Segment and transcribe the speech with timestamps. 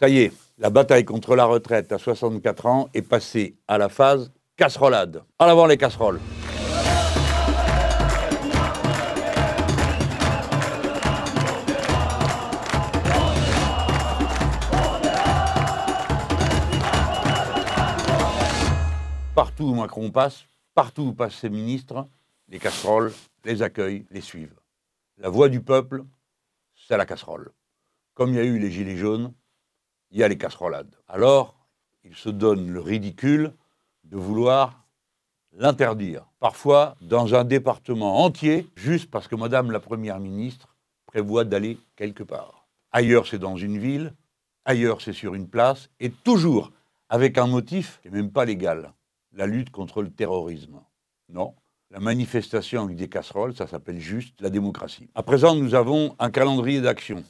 [0.00, 3.88] Ça y est, la bataille contre la retraite à 64 ans est passée à la
[3.88, 5.24] phase casserolade.
[5.40, 6.20] En avant les casseroles.
[19.34, 20.44] Partout où Macron passe,
[20.76, 22.06] partout où passent ses ministres,
[22.46, 23.12] les casseroles
[23.44, 24.60] les accueillent, les suivent.
[25.16, 26.04] La voix du peuple,
[26.86, 27.50] c'est la casserole.
[28.14, 29.34] Comme il y a eu les gilets jaunes,
[30.10, 30.94] il y a les casserolades.
[31.08, 31.54] Alors,
[32.04, 33.52] il se donne le ridicule
[34.04, 34.86] de vouloir
[35.52, 36.24] l'interdire.
[36.40, 42.22] Parfois, dans un département entier, juste parce que Madame la Première ministre prévoit d'aller quelque
[42.22, 42.66] part.
[42.92, 44.14] Ailleurs, c'est dans une ville,
[44.64, 46.72] ailleurs, c'est sur une place, et toujours
[47.08, 48.92] avec un motif qui n'est même pas légal,
[49.32, 50.80] la lutte contre le terrorisme.
[51.28, 51.54] Non,
[51.90, 55.08] la manifestation avec des casseroles, ça s'appelle juste la démocratie.
[55.14, 57.24] À présent, nous avons un calendrier d'action.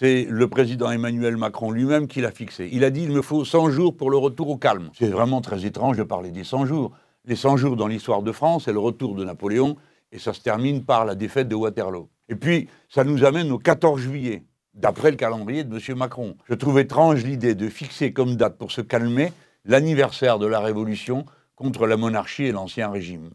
[0.00, 2.70] C'est le président Emmanuel Macron lui-même qui l'a fixé.
[2.72, 4.88] Il a dit il me faut 100 jours pour le retour au calme.
[4.98, 6.92] C'est vraiment très étrange de parler des 100 jours.
[7.26, 9.76] Les 100 jours dans l'histoire de France, c'est le retour de Napoléon
[10.10, 12.08] et ça se termine par la défaite de Waterloo.
[12.30, 15.98] Et puis, ça nous amène au 14 juillet, d'après le calendrier de M.
[15.98, 16.34] Macron.
[16.48, 19.34] Je trouve étrange l'idée de fixer comme date pour se calmer
[19.66, 21.26] l'anniversaire de la Révolution
[21.56, 23.32] contre la monarchie et l'Ancien Régime.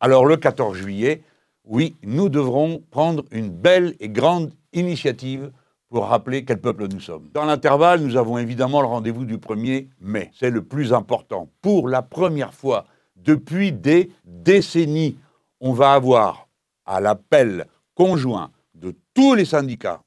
[0.00, 1.22] Alors le 14 juillet,
[1.64, 5.52] oui, nous devrons prendre une belle et grande initiative
[5.90, 7.28] pour rappeler quel peuple nous sommes.
[7.34, 10.30] Dans l'intervalle, nous avons évidemment le rendez-vous du 1er mai.
[10.32, 11.50] C'est le plus important.
[11.60, 15.18] Pour la première fois depuis des décennies,
[15.60, 16.48] on va avoir
[16.86, 20.02] à l'appel conjoint de tous les syndicats,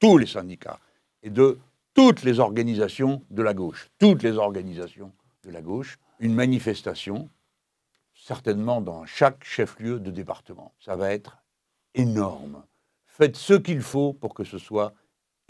[0.00, 0.78] tous les syndicats,
[1.22, 1.58] et de
[1.94, 5.12] toutes les organisations de la gauche, toutes les organisations
[5.44, 7.30] de la gauche, une manifestation
[8.14, 10.74] certainement dans chaque chef-lieu de département.
[10.80, 11.38] Ça va être
[11.94, 12.62] énorme.
[13.06, 14.92] Faites ce qu'il faut pour que ce soit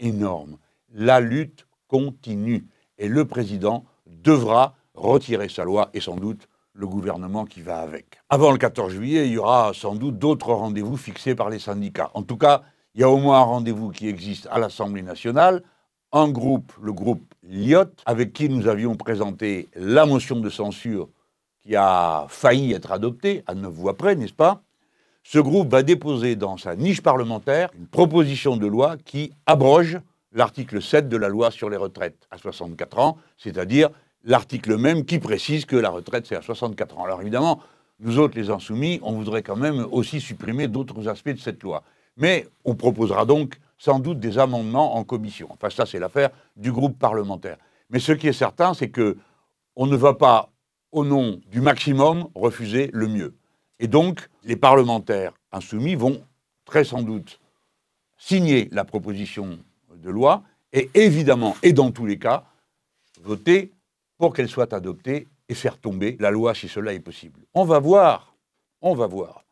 [0.01, 0.57] énorme.
[0.93, 7.45] La lutte continue et le président devra retirer sa loi et sans doute le gouvernement
[7.45, 8.19] qui va avec.
[8.29, 12.11] Avant le 14 juillet, il y aura sans doute d'autres rendez-vous fixés par les syndicats.
[12.13, 15.63] En tout cas, il y a au moins un rendez-vous qui existe à l'Assemblée nationale,
[16.11, 21.09] un groupe, le groupe Lyot, avec qui nous avions présenté la motion de censure
[21.61, 24.63] qui a failli être adopté à neuf voix près, n'est-ce pas?
[25.23, 29.99] Ce groupe va déposer dans sa niche parlementaire une proposition de loi qui abroge
[30.33, 33.89] l'article 7 de la loi sur les retraites à 64 ans, c'est-à-dire
[34.23, 37.05] l'article même qui précise que la retraite c'est à 64 ans.
[37.05, 37.61] Alors évidemment,
[37.99, 41.83] nous autres les insoumis, on voudrait quand même aussi supprimer d'autres aspects de cette loi.
[42.17, 45.47] Mais on proposera donc sans doute des amendements en commission.
[45.51, 47.57] Enfin ça c'est l'affaire du groupe parlementaire.
[47.89, 49.17] Mais ce qui est certain, c'est que
[49.75, 50.49] on ne va pas
[50.91, 53.33] au nom du maximum, refuser le mieux.
[53.81, 56.21] Et donc, les parlementaires insoumis vont
[56.65, 57.39] très sans doute
[58.15, 59.57] signer la proposition
[59.95, 62.45] de loi et évidemment, et dans tous les cas,
[63.23, 63.71] voter
[64.19, 67.41] pour qu'elle soit adoptée et faire tomber la loi si cela est possible.
[67.55, 68.35] On va voir,
[68.81, 69.43] on va voir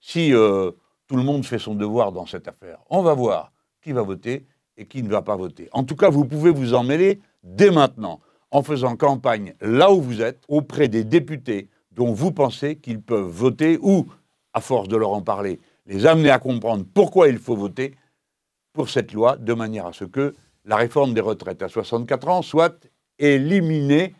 [0.00, 0.72] si euh,
[1.06, 2.80] tout le monde fait son devoir dans cette affaire.
[2.90, 4.44] On va voir qui va voter
[4.76, 5.68] et qui ne va pas voter.
[5.70, 10.02] En tout cas, vous pouvez vous en mêler dès maintenant en faisant campagne là où
[10.02, 14.06] vous êtes, auprès des députés dont vous pensez qu'ils peuvent voter ou,
[14.52, 17.96] à force de leur en parler, les amener à comprendre pourquoi il faut voter
[18.72, 22.42] pour cette loi, de manière à ce que la réforme des retraites à 64 ans
[22.42, 22.86] soit
[23.18, 24.14] éliminée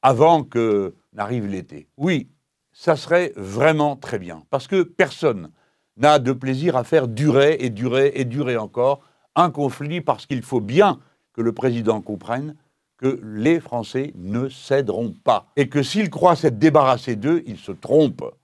[0.00, 1.88] avant que n'arrive l'été.
[1.96, 2.28] Oui,
[2.72, 5.50] ça serait vraiment très bien, parce que personne
[5.96, 9.00] n'a de plaisir à faire durer et durer et durer encore
[9.34, 11.00] un conflit, parce qu'il faut bien
[11.32, 12.54] que le président comprenne
[13.04, 15.52] que les Français ne céderont pas.
[15.56, 18.34] Et que s'ils croient s'être débarrassés d'eux, ils se trompent.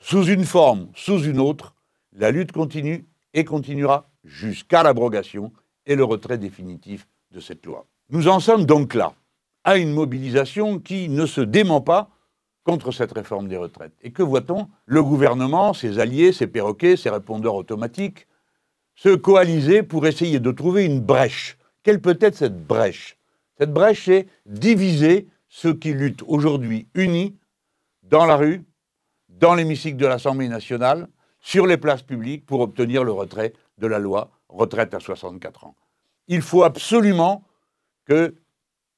[0.00, 1.76] Sous une forme, sous une autre,
[2.12, 3.04] la lutte continue
[3.34, 5.52] et continuera jusqu'à l'abrogation
[5.86, 7.86] et le retrait définitif de cette loi.
[8.10, 9.12] Nous en sommes donc là,
[9.62, 12.10] à une mobilisation qui ne se dément pas
[12.64, 13.94] contre cette réforme des retraites.
[14.02, 14.68] Et que voit-on?
[14.86, 18.26] Le gouvernement, ses alliés, ses perroquets, ses répondeurs automatiques,
[18.96, 21.58] se coaliser pour essayer de trouver une brèche.
[21.84, 23.18] Quelle peut être cette brèche?
[23.58, 27.36] Cette brèche, c'est diviser ceux qui luttent aujourd'hui unis
[28.02, 28.64] dans la rue,
[29.28, 31.08] dans l'hémicycle de l'Assemblée nationale,
[31.40, 35.74] sur les places publiques pour obtenir le retrait de la loi retraite à 64 ans.
[36.28, 37.44] Il faut absolument
[38.06, 38.34] que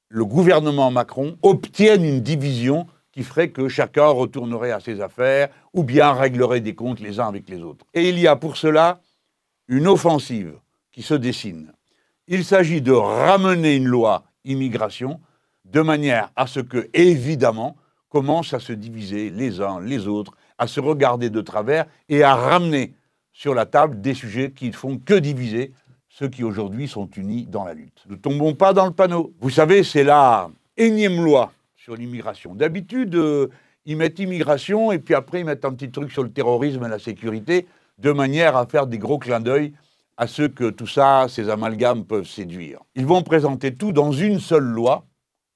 [0.08, 5.82] le gouvernement Macron obtienne une division qui ferait que chacun retournerait à ses affaires ou
[5.82, 7.84] bien réglerait des comptes les uns avec les autres.
[7.94, 9.00] Et il y a pour cela
[9.68, 10.54] une offensive
[10.92, 11.72] qui se dessine.
[12.28, 15.20] Il s'agit de ramener une loi immigration,
[15.64, 17.76] de manière à ce que, évidemment,
[18.08, 22.34] commencent à se diviser les uns les autres, à se regarder de travers et à
[22.34, 22.94] ramener
[23.32, 25.72] sur la table des sujets qui ne font que diviser
[26.08, 28.02] ceux qui aujourd'hui sont unis dans la lutte.
[28.08, 29.34] Ne tombons pas dans le panneau.
[29.40, 32.54] Vous savez, c'est la énième loi sur l'immigration.
[32.54, 33.48] D'habitude, euh,
[33.84, 36.88] ils mettent immigration et puis après ils mettent un petit truc sur le terrorisme et
[36.88, 37.66] la sécurité,
[37.98, 39.74] de manière à faire des gros clins d'œil
[40.16, 42.80] à ceux que tout ça, ces amalgames peuvent séduire.
[42.94, 45.04] Ils vont présenter tout dans une seule loi,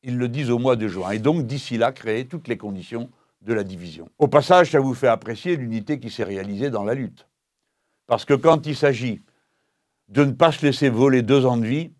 [0.03, 3.11] ils le disent au mois de juin, et donc d'ici là créer toutes les conditions
[3.43, 4.09] de la division.
[4.19, 7.27] Au passage, ça vous fait apprécier l'unité qui s'est réalisée dans la lutte.
[8.07, 9.23] Parce que quand il s'agit
[10.09, 11.91] de ne pas se laisser voler deux ans de vie,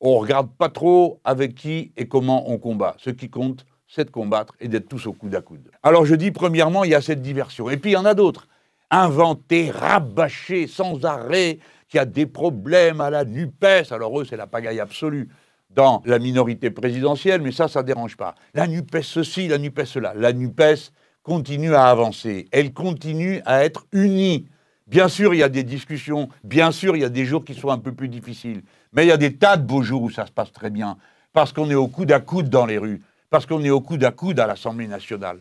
[0.00, 2.96] on ne regarde pas trop avec qui et comment on combat.
[2.98, 5.70] Ce qui compte, c'est de combattre et d'être tous au coude à coude.
[5.82, 7.70] Alors je dis, premièrement, il y a cette diversion.
[7.70, 8.48] Et puis il y en a d'autres.
[8.90, 11.58] Inventer, rabâcher sans arrêt
[11.94, 13.92] qu'il y a des problèmes à la NUPES.
[13.92, 15.28] Alors eux, c'est la pagaille absolue
[15.70, 18.34] dans la minorité présidentielle, mais ça, ça ne dérange pas.
[18.52, 20.12] La NUPES ceci, la NUPES cela.
[20.16, 20.90] La NUPES
[21.22, 22.48] continue à avancer.
[22.50, 24.48] Elle continue à être unie.
[24.88, 26.28] Bien sûr, il y a des discussions.
[26.42, 28.62] Bien sûr, il y a des jours qui sont un peu plus difficiles.
[28.92, 30.96] Mais il y a des tas de beaux jours où ça se passe très bien.
[31.32, 33.02] Parce qu'on est au coude à coude dans les rues.
[33.30, 35.38] Parce qu'on est au coude à coude à l'Assemblée nationale.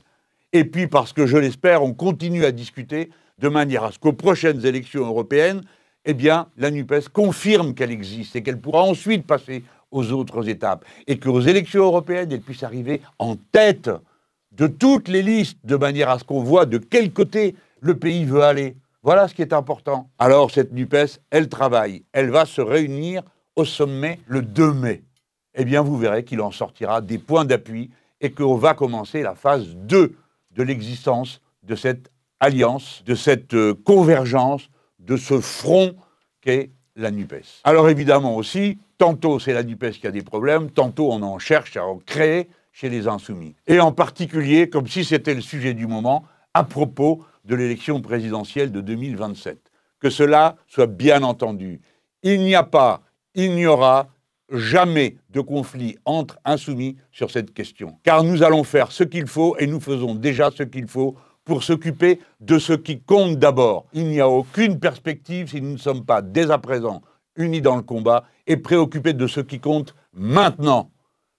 [0.51, 3.09] Et puis parce que, je l'espère, on continue à discuter
[3.39, 5.63] de manière à ce qu'aux prochaines élections européennes,
[6.05, 10.85] eh bien, la NUPES confirme qu'elle existe et qu'elle pourra ensuite passer aux autres étapes.
[11.07, 13.89] Et qu'aux élections européennes, elle puisse arriver en tête
[14.51, 18.25] de toutes les listes, de manière à ce qu'on voit de quel côté le pays
[18.25, 18.75] veut aller.
[19.01, 20.09] Voilà ce qui est important.
[20.19, 22.03] Alors, cette NUPES, elle travaille.
[22.11, 23.23] Elle va se réunir
[23.55, 25.03] au sommet le 2 mai.
[25.55, 27.91] Eh bien, vous verrez qu'il en sortira des points d'appui
[28.21, 30.15] et qu'on va commencer la phase 2
[30.55, 34.69] de l'existence de cette alliance, de cette euh, convergence,
[35.05, 35.95] de ce front
[36.41, 37.61] qu'est la NUPES.
[37.63, 41.77] Alors évidemment aussi, tantôt c'est la NUPES qui a des problèmes, tantôt on en cherche
[41.77, 43.55] à en créer chez les insoumis.
[43.67, 48.71] Et en particulier, comme si c'était le sujet du moment, à propos de l'élection présidentielle
[48.71, 49.57] de 2027.
[49.99, 51.81] Que cela soit bien entendu.
[52.23, 53.01] Il n'y a pas,
[53.35, 54.07] il n'y aura
[54.51, 57.97] jamais de conflit entre insoumis sur cette question.
[58.03, 61.63] Car nous allons faire ce qu'il faut et nous faisons déjà ce qu'il faut pour
[61.63, 63.85] s'occuper de ce qui compte d'abord.
[63.93, 67.01] Il n'y a aucune perspective si nous ne sommes pas dès à présent
[67.35, 70.91] unis dans le combat et préoccupés de ce qui compte maintenant,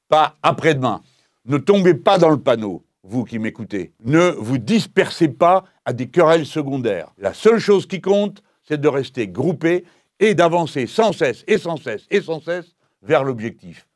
[0.09, 1.01] pas après-demain.
[1.45, 3.93] Ne tombez pas dans le panneau, vous qui m'écoutez.
[4.05, 7.13] Ne vous dispersez pas à des querelles secondaires.
[7.19, 9.85] La seule chose qui compte, c'est de rester groupés
[10.19, 13.87] et d'avancer sans cesse et sans cesse et sans cesse vers l'objectif.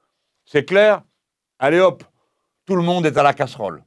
[0.44, 1.02] C'est clair?
[1.58, 2.04] Allez hop,
[2.66, 3.82] tout le monde est à la casserole.